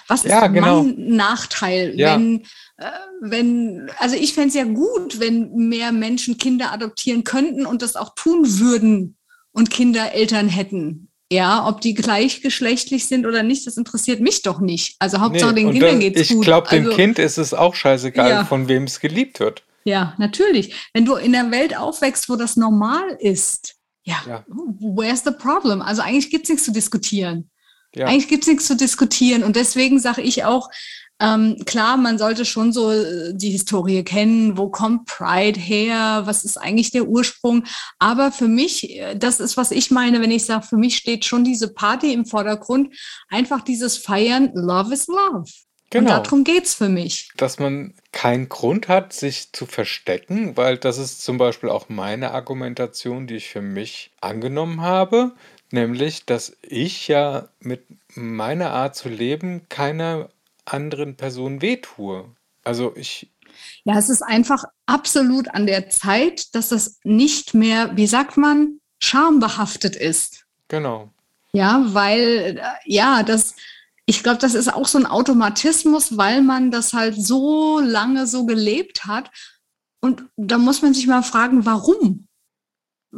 Was 0.08 0.24
ja, 0.24 0.46
ist 0.46 0.54
genau. 0.54 0.84
mein 0.84 1.16
Nachteil, 1.16 1.94
ja. 1.98 2.16
wenn 2.16 2.46
äh, 2.78 2.86
wenn, 3.22 3.90
also 4.00 4.16
ich 4.16 4.34
fände 4.34 4.50
es 4.50 4.56
ja 4.56 4.64
gut, 4.64 5.20
wenn 5.20 5.54
mehr 5.54 5.92
Menschen 5.92 6.38
Kinder 6.38 6.72
adoptieren 6.72 7.24
könnten 7.24 7.66
und 7.66 7.82
das 7.82 7.96
auch 7.96 8.16
tun 8.16 8.60
würden 8.60 9.18
und 9.52 9.70
Kinder 9.70 10.14
Eltern 10.14 10.50
hätten. 10.50 11.10
Ja, 11.32 11.68
ob 11.68 11.82
die 11.82 11.94
gleichgeschlechtlich 11.94 13.08
sind 13.08 13.26
oder 13.26 13.42
nicht, 13.42 13.66
das 13.66 13.78
interessiert 13.78 14.20
mich 14.20 14.42
doch 14.44 14.60
nicht. 14.60 14.96
Also 15.00 15.20
Hauptsache 15.20 15.54
nee, 15.54 15.64
den 15.64 15.72
Kindern 15.72 16.00
geht 16.00 16.16
es 16.16 16.28
gut. 16.30 16.38
Ich 16.40 16.44
glaube, 16.44 16.70
dem 16.70 16.86
also, 16.86 16.96
Kind 16.96 17.18
ist 17.18 17.38
es 17.38 17.54
auch 17.54 17.74
scheißegal, 17.74 18.30
ja. 18.30 18.46
von 18.46 18.68
wem 18.68 18.84
es 18.84 19.00
geliebt 19.00 19.40
wird. 19.40 19.64
Ja, 19.86 20.14
natürlich. 20.18 20.76
Wenn 20.94 21.06
du 21.06 21.16
in 21.16 21.36
einer 21.36 21.52
Welt 21.52 21.76
aufwächst, 21.76 22.30
wo 22.30 22.36
das 22.36 22.56
normal 22.56 23.18
ist, 23.20 23.76
ja, 24.04 24.18
ja. 24.28 24.46
where's 24.48 25.24
the 25.24 25.32
problem? 25.32 25.82
Also 25.82 26.02
eigentlich 26.02 26.30
gibt 26.30 26.44
es 26.44 26.50
nichts 26.50 26.66
zu 26.66 26.72
diskutieren. 26.72 27.50
Ja. 27.96 28.08
Eigentlich 28.08 28.28
gibt 28.28 28.44
es 28.44 28.48
nichts 28.48 28.68
zu 28.68 28.76
diskutieren. 28.76 29.44
Und 29.44 29.56
deswegen 29.56 30.00
sage 30.00 30.22
ich 30.22 30.44
auch, 30.46 30.70
ähm, 31.20 31.58
klar, 31.66 31.96
man 31.96 32.18
sollte 32.18 32.44
schon 32.44 32.74
so 32.74 32.92
äh, 32.92 33.34
die 33.34 33.52
Historie 33.52 34.04
kennen, 34.04 34.58
wo 34.58 34.70
kommt 34.70 35.06
Pride 35.06 35.60
her, 35.60 36.24
was 36.26 36.44
ist 36.44 36.58
eigentlich 36.58 36.92
der 36.92 37.08
Ursprung. 37.08 37.64
Aber 38.00 38.32
für 38.32 38.48
mich, 38.48 38.90
äh, 38.90 39.16
das 39.16 39.40
ist, 39.40 39.56
was 39.56 39.72
ich 39.72 39.92
meine, 39.92 40.22
wenn 40.22 40.32
ich 40.32 40.46
sage, 40.46 40.66
für 40.68 40.78
mich 40.78 40.98
steht 40.98 41.24
schon 41.24 41.44
diese 41.44 41.74
Party 41.74 42.14
im 42.14 42.26
Vordergrund, 42.26 42.96
einfach 43.30 43.62
dieses 43.62 43.98
Feiern, 43.98 44.52
Love 44.54 44.94
is 44.94 45.08
Love. 45.08 45.46
Genau. 45.92 46.18
Und 46.18 46.26
darum 46.26 46.44
geht 46.44 46.66
es 46.66 46.74
für 46.74 46.90
mich. 46.90 47.30
Dass 47.38 47.60
man 47.60 47.94
keinen 48.12 48.50
Grund 48.50 48.88
hat, 48.88 49.14
sich 49.14 49.54
zu 49.54 49.68
verstecken, 49.68 50.58
weil 50.58 50.78
das 50.78 50.98
ist 50.98 51.24
zum 51.24 51.38
Beispiel 51.38 51.70
auch 51.70 51.88
meine 51.88 52.32
Argumentation, 52.32 53.28
die 53.28 53.36
ich 53.36 53.50
für 53.50 53.62
mich 53.62 54.12
angenommen 54.20 54.82
habe, 54.82 55.34
nämlich, 55.74 56.26
dass 56.26 56.56
ich 56.62 57.08
ja 57.08 57.50
mit 57.60 57.86
meiner 58.16 58.72
Art 58.72 58.96
zu 58.96 59.10
leben 59.10 59.68
keiner 59.70 60.30
anderen 60.66 61.18
Personen 61.18 61.62
wehtue. 61.62 62.26
Also 62.64 62.94
ich. 62.96 63.30
Ja, 63.84 63.98
es 63.98 64.10
ist 64.10 64.22
einfach 64.22 64.64
absolut 64.86 65.50
an 65.50 65.68
der 65.68 65.90
Zeit, 65.90 66.56
dass 66.56 66.70
das 66.70 67.00
nicht 67.04 67.54
mehr, 67.54 67.98
wie 67.98 68.08
sagt 68.08 68.38
man, 68.38 68.80
schambehaftet 69.00 69.96
ist. 69.96 70.46
Genau. 70.70 71.12
Ja, 71.52 71.84
weil, 71.88 72.60
äh, 72.60 72.64
ja, 72.86 73.24
das, 73.24 73.56
ich 74.06 74.24
glaube, 74.24 74.40
das 74.40 74.54
ist 74.54 74.74
auch 74.74 74.88
so 74.88 74.98
ein 74.98 75.06
Automatismus, 75.06 76.18
weil 76.18 76.42
man 76.42 76.72
das 76.72 76.94
halt 76.94 77.16
so 77.16 77.80
lange 77.80 78.26
so 78.26 78.46
gelebt 78.46 79.06
hat. 79.06 79.30
Und 80.02 80.24
da 80.36 80.58
muss 80.58 80.82
man 80.82 80.94
sich 80.94 81.08
mal 81.08 81.24
fragen, 81.24 81.66
warum? 81.66 82.28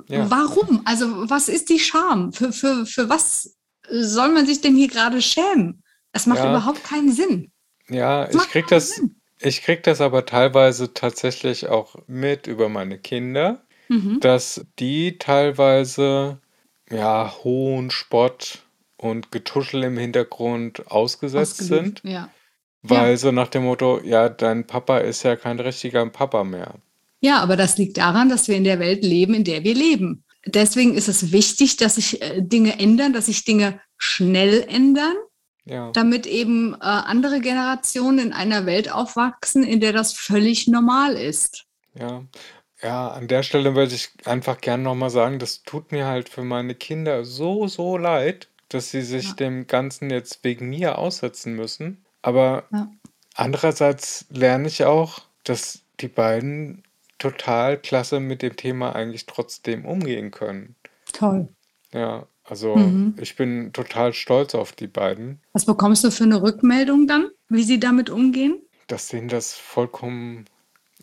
Ja. 0.08 0.30
Warum? 0.30 0.82
Also, 0.86 1.30
was 1.30 1.50
ist 1.50 1.70
die 1.70 1.80
Scham? 1.80 2.34
Für, 2.34 2.52
für, 2.52 2.86
für 2.86 3.10
was 3.10 3.56
soll 3.90 4.30
man 4.30 4.46
sich 4.46 4.62
denn 4.62 4.76
hier 4.76 4.88
gerade 4.88 5.22
schämen? 5.22 5.84
Es 6.12 6.26
macht 6.26 6.40
ja. 6.40 6.50
überhaupt 6.50 6.84
keinen 6.84 7.12
Sinn. 7.12 7.52
Ja, 7.90 8.30
ich 8.30 8.38
krieg 8.50 8.68
das, 8.68 9.02
ich 9.40 9.62
krieg 9.62 9.84
das 9.84 10.02
aber 10.02 10.26
teilweise 10.26 10.94
tatsächlich 10.94 11.68
auch 11.68 11.96
mit 12.08 12.48
über 12.48 12.70
meine 12.70 12.98
Kinder, 12.98 13.64
mhm. 13.90 14.20
dass 14.20 14.66
die 14.80 15.18
teilweise 15.18 16.40
ja 16.90 17.34
hohen 17.44 17.92
Spott 17.92 18.64
und 18.98 19.32
Getuschel 19.32 19.84
im 19.84 19.98
Hintergrund 19.98 20.90
ausgesetzt 20.90 21.58
sind. 21.58 22.02
Ja. 22.04 22.30
Weil 22.82 23.12
ja. 23.12 23.18
so 23.18 23.32
nach 23.32 23.48
dem 23.48 23.64
Motto, 23.64 24.00
ja, 24.04 24.30
dein 24.30 24.68
Papa 24.68 25.00
ist 25.00 25.24
ja 25.24 25.36
kein 25.36 25.60
richtiger 25.60 26.06
Papa 26.08 26.44
mehr. 26.44 26.76
Ja, 27.26 27.40
aber 27.40 27.58
das 27.58 27.80
liegt 27.80 27.98
daran, 27.98 28.30
dass 28.30 28.48
wir 28.48 28.56
in 28.56 28.64
der 28.64 28.78
Welt 28.78 29.04
leben, 29.04 29.34
in 29.34 29.44
der 29.44 29.64
wir 29.64 29.74
leben. 29.74 30.24
Deswegen 30.46 30.94
ist 30.94 31.08
es 31.08 31.32
wichtig, 31.32 31.76
dass 31.76 31.96
sich 31.96 32.22
äh, 32.22 32.40
Dinge 32.40 32.78
ändern, 32.78 33.14
dass 33.14 33.26
sich 33.26 33.46
Dinge 33.46 33.82
schnell 33.98 34.64
ändern, 34.70 35.16
ja. 35.66 35.92
damit 35.92 36.28
eben 36.28 36.76
äh, 36.76 36.78
andere 36.82 37.40
Generationen 37.40 38.20
in 38.20 38.32
einer 38.32 38.68
Welt 38.68 38.92
aufwachsen, 38.92 39.64
in 39.64 39.80
der 39.80 39.92
das 39.92 40.14
völlig 40.14 40.68
normal 40.68 41.16
ist. 41.16 41.66
Ja, 42.00 42.24
ja, 42.84 43.08
an 43.08 43.28
der 43.28 43.42
Stelle 43.42 43.74
würde 43.74 43.96
ich 43.96 44.10
einfach 44.26 44.62
gerne 44.62 44.84
nochmal 44.84 45.10
sagen, 45.10 45.40
das 45.40 45.64
tut 45.64 45.92
mir 45.92 46.06
halt 46.06 46.30
für 46.30 46.44
meine 46.44 46.76
Kinder 46.76 47.26
so, 47.26 47.68
so 47.68 47.98
leid, 47.98 48.50
dass 48.70 48.92
sie 48.92 49.02
sich 49.02 49.30
ja. 49.30 49.34
dem 49.34 49.66
Ganzen 49.66 50.12
jetzt 50.12 50.44
wegen 50.44 50.70
mir 50.70 51.00
aussetzen 51.00 51.56
müssen. 51.56 52.06
Aber 52.22 52.66
ja. 52.72 52.88
andererseits 53.34 54.28
lerne 54.30 54.68
ich 54.68 54.86
auch, 54.86 55.22
dass 55.44 55.82
die 56.00 56.08
beiden 56.08 56.85
total 57.18 57.78
klasse 57.78 58.20
mit 58.20 58.42
dem 58.42 58.56
Thema 58.56 58.96
eigentlich 58.96 59.26
trotzdem 59.26 59.86
umgehen 59.86 60.32
können. 60.32 60.76
Toll. 61.14 61.48
Ja, 61.94 62.28
also 62.44 62.76
mhm. 62.76 63.16
ich 63.20 63.36
bin 63.36 63.74
total 63.74 64.14
stolz 64.14 64.54
auf 64.54 64.72
die 64.72 64.88
beiden. 64.88 65.42
Was 65.54 65.66
bekommst 65.66 66.04
du 66.04 66.12
für 66.12 66.26
eine 66.26 66.42
Rückmeldung 66.42 67.08
dann, 67.08 67.30
wie 67.50 67.64
sie 67.64 67.80
damit 67.80 68.10
umgehen? 68.10 68.62
Dass 68.88 69.08
denen 69.08 69.30
das 69.30 69.54
vollkommen, 69.54 70.46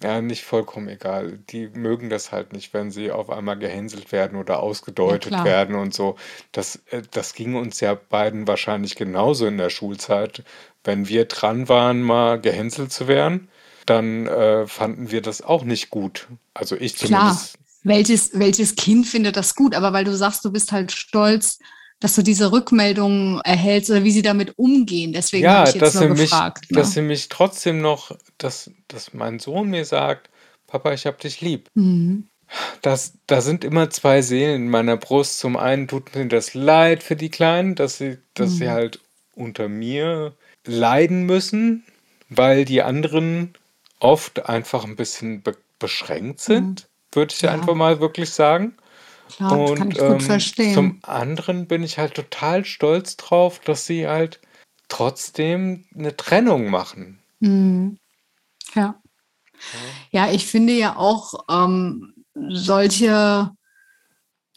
ja, 0.02 0.20
nicht 0.20 0.44
vollkommen 0.44 0.88
egal. 0.88 1.38
Die 1.50 1.68
mögen 1.68 2.10
das 2.10 2.30
halt 2.30 2.52
nicht, 2.52 2.72
wenn 2.74 2.92
sie 2.92 3.10
auf 3.10 3.28
einmal 3.28 3.58
gehänselt 3.58 4.12
werden 4.12 4.38
oder 4.38 4.60
ausgedeutet 4.60 5.32
ja, 5.32 5.44
werden 5.44 5.74
und 5.74 5.92
so. 5.92 6.16
Das, 6.52 6.76
äh, 6.90 7.02
das 7.10 7.34
ging 7.34 7.56
uns 7.56 7.80
ja 7.80 7.94
beiden 7.94 8.46
wahrscheinlich 8.46 8.94
genauso 8.94 9.46
in 9.46 9.58
der 9.58 9.70
Schulzeit. 9.70 10.44
Wenn 10.84 11.08
wir 11.08 11.24
dran 11.24 11.68
waren, 11.68 12.02
mal 12.02 12.40
gehänselt 12.40 12.92
zu 12.92 13.08
werden, 13.08 13.48
dann 13.86 14.26
äh, 14.26 14.66
fanden 14.66 15.10
wir 15.10 15.22
das 15.22 15.42
auch 15.42 15.64
nicht 15.64 15.90
gut. 15.90 16.28
Also 16.54 16.76
ich 16.76 16.96
zumindest. 16.96 17.54
Klar. 17.54 17.62
Welches, 17.84 18.30
welches 18.38 18.76
Kind 18.76 19.08
findet 19.08 19.36
das 19.36 19.56
gut? 19.56 19.74
Aber 19.74 19.92
weil 19.92 20.04
du 20.04 20.16
sagst, 20.16 20.44
du 20.44 20.52
bist 20.52 20.70
halt 20.70 20.92
stolz, 20.92 21.58
dass 21.98 22.14
du 22.14 22.22
diese 22.22 22.52
Rückmeldungen 22.52 23.40
erhältst 23.42 23.90
oder 23.90 24.04
wie 24.04 24.10
sie 24.10 24.22
damit 24.22 24.56
umgehen. 24.56 25.12
Deswegen 25.12 25.44
ja, 25.44 25.58
habe 25.58 25.68
ich 25.68 25.74
jetzt 25.74 25.94
nur 25.94 26.08
gefragt. 26.08 26.62
Mich, 26.62 26.70
ne? 26.70 26.76
Dass 26.78 26.92
sie 26.92 27.02
mich 27.02 27.28
trotzdem 27.28 27.80
noch, 27.80 28.16
dass, 28.38 28.70
dass 28.88 29.14
mein 29.14 29.38
Sohn 29.38 29.68
mir 29.68 29.84
sagt, 29.84 30.30
Papa, 30.66 30.92
ich 30.92 31.06
hab 31.06 31.18
dich 31.18 31.40
lieb. 31.40 31.68
Mhm. 31.74 32.28
Das, 32.82 33.14
da 33.26 33.40
sind 33.40 33.64
immer 33.64 33.90
zwei 33.90 34.20
Seelen 34.22 34.62
in 34.62 34.68
meiner 34.68 34.96
Brust. 34.96 35.38
Zum 35.38 35.56
einen 35.56 35.88
tut 35.88 36.14
mir 36.14 36.26
das 36.26 36.54
leid 36.54 37.02
für 37.02 37.16
die 37.16 37.30
Kleinen, 37.30 37.74
dass 37.74 37.98
sie, 37.98 38.18
dass 38.34 38.50
mhm. 38.50 38.56
sie 38.56 38.70
halt 38.70 39.00
unter 39.34 39.68
mir 39.68 40.34
leiden 40.66 41.24
müssen, 41.24 41.84
weil 42.28 42.64
die 42.64 42.82
anderen 42.82 43.54
oft 44.02 44.48
einfach 44.48 44.84
ein 44.84 44.96
bisschen 44.96 45.42
be 45.42 45.56
beschränkt 45.78 46.38
sind, 46.38 46.82
mhm. 46.82 47.16
würde 47.16 47.34
ich 47.34 47.40
ja. 47.40 47.50
einfach 47.50 47.74
mal 47.74 47.98
wirklich 47.98 48.30
sagen. 48.30 48.76
Klar, 49.34 49.58
und 49.58 49.76
kann 49.76 49.90
ich 49.90 49.98
gut 49.98 50.10
ähm, 50.10 50.20
verstehen. 50.20 50.74
zum 50.74 51.00
anderen 51.02 51.66
bin 51.66 51.82
ich 51.82 51.98
halt 51.98 52.14
total 52.14 52.64
stolz 52.64 53.16
drauf, 53.16 53.58
dass 53.58 53.86
sie 53.86 54.06
halt 54.06 54.40
trotzdem 54.86 55.84
eine 55.92 56.16
Trennung 56.16 56.70
machen. 56.70 57.18
Mhm. 57.40 57.98
Ja. 58.74 58.94
ja. 60.12 60.30
ich 60.30 60.46
finde 60.46 60.74
ja 60.74 60.94
auch 60.96 61.34
ähm, 61.50 62.14
solche 62.34 63.50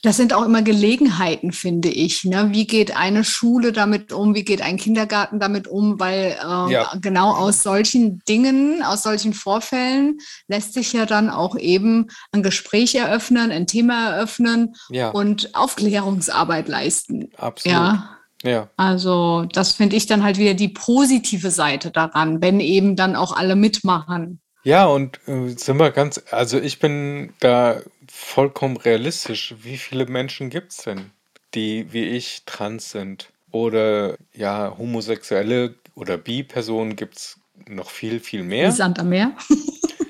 das 0.05 0.17
sind 0.17 0.33
auch 0.33 0.43
immer 0.45 0.61
Gelegenheiten, 0.61 1.51
finde 1.51 1.89
ich. 1.89 2.25
Ne? 2.25 2.49
Wie 2.51 2.67
geht 2.67 2.95
eine 2.95 3.23
Schule 3.23 3.71
damit 3.71 4.13
um? 4.13 4.35
Wie 4.35 4.43
geht 4.43 4.61
ein 4.61 4.77
Kindergarten 4.77 5.39
damit 5.39 5.67
um? 5.67 5.99
Weil 5.99 6.37
äh, 6.41 6.71
ja. 6.71 6.93
genau 7.01 7.31
aus 7.31 7.63
solchen 7.63 8.19
Dingen, 8.27 8.83
aus 8.83 9.01
solchen 9.01 9.33
Vorfällen 9.33 10.19
lässt 10.47 10.73
sich 10.73 10.93
ja 10.93 11.07
dann 11.07 11.31
auch 11.31 11.57
eben 11.57 12.07
ein 12.31 12.43
Gespräch 12.43 12.93
eröffnen, 12.93 13.51
ein 13.51 13.65
Thema 13.65 14.11
eröffnen 14.11 14.75
ja. 14.89 15.09
und 15.09 15.55
Aufklärungsarbeit 15.55 16.67
leisten. 16.67 17.31
Absolut. 17.37 17.75
Ja. 17.75 18.09
Ja. 18.43 18.69
Also 18.77 19.47
das 19.51 19.71
finde 19.71 19.95
ich 19.95 20.05
dann 20.05 20.23
halt 20.23 20.37
wieder 20.37 20.53
die 20.53 20.69
positive 20.69 21.49
Seite 21.49 21.89
daran, 21.89 22.41
wenn 22.41 22.59
eben 22.59 22.95
dann 22.95 23.15
auch 23.15 23.35
alle 23.35 23.55
mitmachen. 23.55 24.39
Ja, 24.65 24.85
und 24.85 25.19
äh, 25.27 25.49
sind 25.49 25.77
wir 25.77 25.91
ganz, 25.91 26.21
also 26.31 26.59
ich 26.59 26.79
bin 26.79 27.33
da 27.39 27.81
vollkommen 28.09 28.77
realistisch. 28.77 29.55
Wie 29.61 29.77
viele 29.77 30.05
Menschen 30.05 30.49
gibt 30.49 30.71
es 30.71 30.77
denn, 30.77 31.11
die 31.53 31.91
wie 31.91 32.03
ich 32.03 32.43
trans 32.45 32.91
sind? 32.91 33.31
Oder 33.51 34.17
ja, 34.33 34.75
homosexuelle 34.77 35.75
oder 35.95 36.17
Bi-Personen 36.17 36.95
gibt 36.95 37.17
es 37.17 37.39
noch 37.67 37.89
viel, 37.89 38.19
viel 38.19 38.43
mehr. 38.43 38.67
Wie 38.67 38.75
Sand 38.75 38.99
am 38.99 39.09
Meer. 39.09 39.31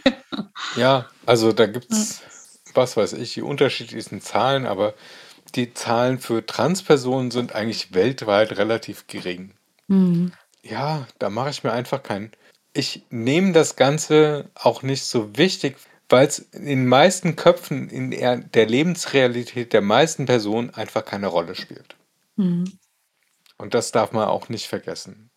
ja, 0.75 1.08
also 1.25 1.51
da 1.51 1.67
gibt 1.67 1.91
es, 1.91 2.21
was 2.73 2.97
weiß 2.97 3.13
ich, 3.13 3.36
die 3.36 3.43
unterschiedlichsten 3.43 4.21
Zahlen, 4.21 4.65
aber 4.65 4.95
die 5.53 5.73
Zahlen 5.73 6.19
für 6.19 6.45
Transpersonen 6.45 7.29
sind 7.29 7.53
eigentlich 7.53 7.93
weltweit 7.93 8.58
relativ 8.58 9.05
gering. 9.08 9.51
Mhm. 9.88 10.34
Ja, 10.63 11.08
da 11.19 11.29
mache 11.29 11.51
ich 11.51 11.63
mir 11.63 11.71
einfach 11.71 12.01
keinen 12.01 12.31
ich 12.75 13.03
nehme 13.10 13.53
das 13.53 13.77
Ganze 13.77 14.49
auch 14.53 14.84
nicht 14.84 15.05
so 15.05 15.38
wichtig, 15.38 15.77
weil 16.10 16.28
es 16.28 16.39
in 16.39 16.65
den 16.65 16.88
meisten 16.88 17.36
Köpfen, 17.36 17.89
in 17.89 18.12
der 18.12 18.65
Lebensrealität 18.65 19.74
der 19.74 19.82
meisten 19.82 20.26
Personen 20.26 20.70
einfach 20.72 21.06
keine 21.06 21.28
Rolle 21.28 21.56
spielt. 21.56 21.96
Mhm. 22.36 22.65
Und 23.58 23.74
das 23.74 23.91
darf 23.91 24.12
man 24.12 24.28
auch 24.28 24.50
nicht 24.50 24.68
vergessen. 24.68 25.30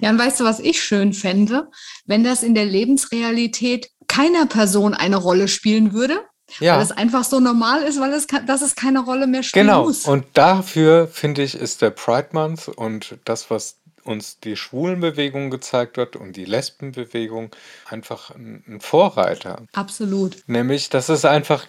Ja, 0.00 0.10
und 0.10 0.18
weißt 0.18 0.40
du, 0.40 0.44
was 0.44 0.60
ich 0.60 0.82
schön 0.82 1.12
fände? 1.12 1.70
Wenn 2.04 2.24
das 2.24 2.42
in 2.42 2.54
der 2.54 2.66
Lebensrealität 2.66 3.90
keiner 4.06 4.46
Person 4.46 4.94
eine 4.94 5.16
Rolle 5.16 5.48
spielen 5.48 5.92
würde, 5.92 6.20
ja. 6.60 6.76
weil 6.76 6.82
es 6.82 6.92
einfach 6.92 7.24
so 7.24 7.40
normal 7.40 7.82
ist, 7.82 7.98
weil 8.00 8.12
es, 8.12 8.26
dass 8.26 8.62
es 8.62 8.74
keine 8.74 9.00
Rolle 9.00 9.26
mehr 9.26 9.42
spielen 9.42 9.66
genau. 9.66 9.84
muss. 9.84 10.02
Genau, 10.02 10.14
und 10.14 10.26
dafür, 10.34 11.08
finde 11.08 11.42
ich, 11.42 11.54
ist 11.54 11.82
der 11.82 11.90
Pride 11.90 12.28
Month 12.32 12.68
und 12.68 13.18
das, 13.24 13.50
was 13.50 13.80
uns 14.04 14.38
die 14.40 14.56
Schwulenbewegung 14.56 15.50
gezeigt 15.50 15.96
wird 15.96 16.16
und 16.16 16.36
die 16.36 16.44
Lesbenbewegung 16.44 17.50
einfach 17.88 18.30
ein, 18.30 18.78
Vorreiter. 18.80 19.62
Absolut. 19.72 20.42
Nämlich, 20.46 20.88
dass 20.90 21.08
es 21.08 21.24
einfach 21.24 21.66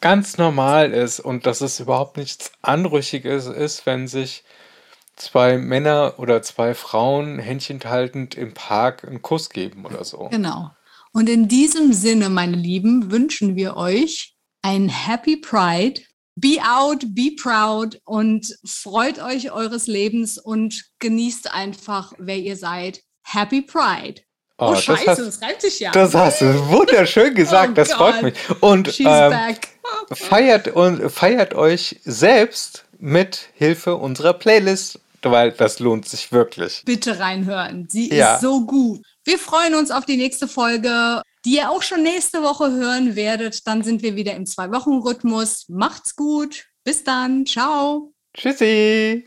ganz 0.00 0.38
normal 0.38 0.92
ist 0.92 1.20
und 1.20 1.46
dass 1.46 1.60
es 1.60 1.80
überhaupt 1.80 2.16
nichts 2.16 2.52
Anrüchiges 2.62 3.46
ist, 3.46 3.86
wenn 3.86 4.08
sich 4.08 4.44
zwei 5.16 5.58
Männer 5.58 6.14
oder 6.18 6.42
zwei 6.42 6.74
Frauen 6.74 7.38
händchenhaltend 7.38 8.34
im 8.34 8.54
Park 8.54 9.04
einen 9.04 9.22
Kuss 9.22 9.50
geben 9.50 9.84
oder 9.84 10.04
so. 10.04 10.28
Genau. 10.30 10.70
Und 11.12 11.28
in 11.28 11.48
diesem 11.48 11.92
Sinne, 11.92 12.28
meine 12.28 12.56
Lieben, 12.56 13.10
wünschen 13.10 13.56
wir 13.56 13.76
euch 13.76 14.36
ein 14.62 14.88
Happy 14.88 15.36
Pride 15.36 16.02
be 16.40 16.58
out, 16.62 17.04
be 17.14 17.34
proud 17.40 18.00
und 18.04 18.54
freut 18.64 19.18
euch 19.20 19.50
eures 19.52 19.86
Lebens 19.86 20.38
und 20.38 20.84
genießt 20.98 21.52
einfach, 21.52 22.12
wer 22.18 22.36
ihr 22.36 22.56
seid. 22.56 23.02
Happy 23.22 23.62
Pride. 23.62 24.22
Oh, 24.60 24.70
oh 24.72 24.74
Scheiße, 24.74 25.04
das, 25.04 25.18
hast, 25.18 25.26
das 25.26 25.42
reimt 25.42 25.60
sich 25.60 25.80
ja. 25.80 25.92
Das 25.92 26.14
hast 26.14 26.40
du 26.40 26.68
wunderschön 26.68 27.34
gesagt, 27.34 27.70
oh 27.70 27.74
das 27.74 27.88
God. 27.90 27.96
freut 27.96 28.22
mich. 28.22 28.34
Und 28.60 29.00
ähm, 29.00 29.56
feiert, 30.12 30.68
und 30.68 31.10
feiert 31.10 31.54
euch 31.54 32.00
selbst 32.04 32.84
mit 32.98 33.50
Hilfe 33.54 33.94
unserer 33.94 34.34
Playlist, 34.34 34.98
weil 35.22 35.52
das 35.52 35.78
lohnt 35.78 36.08
sich 36.08 36.32
wirklich. 36.32 36.82
Bitte 36.84 37.20
reinhören, 37.20 37.86
sie 37.88 38.12
ja. 38.12 38.34
ist 38.34 38.40
so 38.40 38.66
gut. 38.66 39.02
Wir 39.24 39.38
freuen 39.38 39.74
uns 39.74 39.90
auf 39.90 40.06
die 40.06 40.16
nächste 40.16 40.48
Folge 40.48 41.22
die 41.48 41.54
ihr 41.54 41.70
auch 41.70 41.82
schon 41.82 42.02
nächste 42.02 42.42
Woche 42.42 42.70
hören 42.70 43.16
werdet. 43.16 43.66
Dann 43.66 43.82
sind 43.82 44.02
wir 44.02 44.16
wieder 44.16 44.34
im 44.34 44.44
Zwei-Wochen-Rhythmus. 44.44 45.66
Macht's 45.68 46.14
gut. 46.14 46.66
Bis 46.84 47.04
dann. 47.04 47.46
Ciao. 47.46 48.12
Tschüssi. 48.36 49.26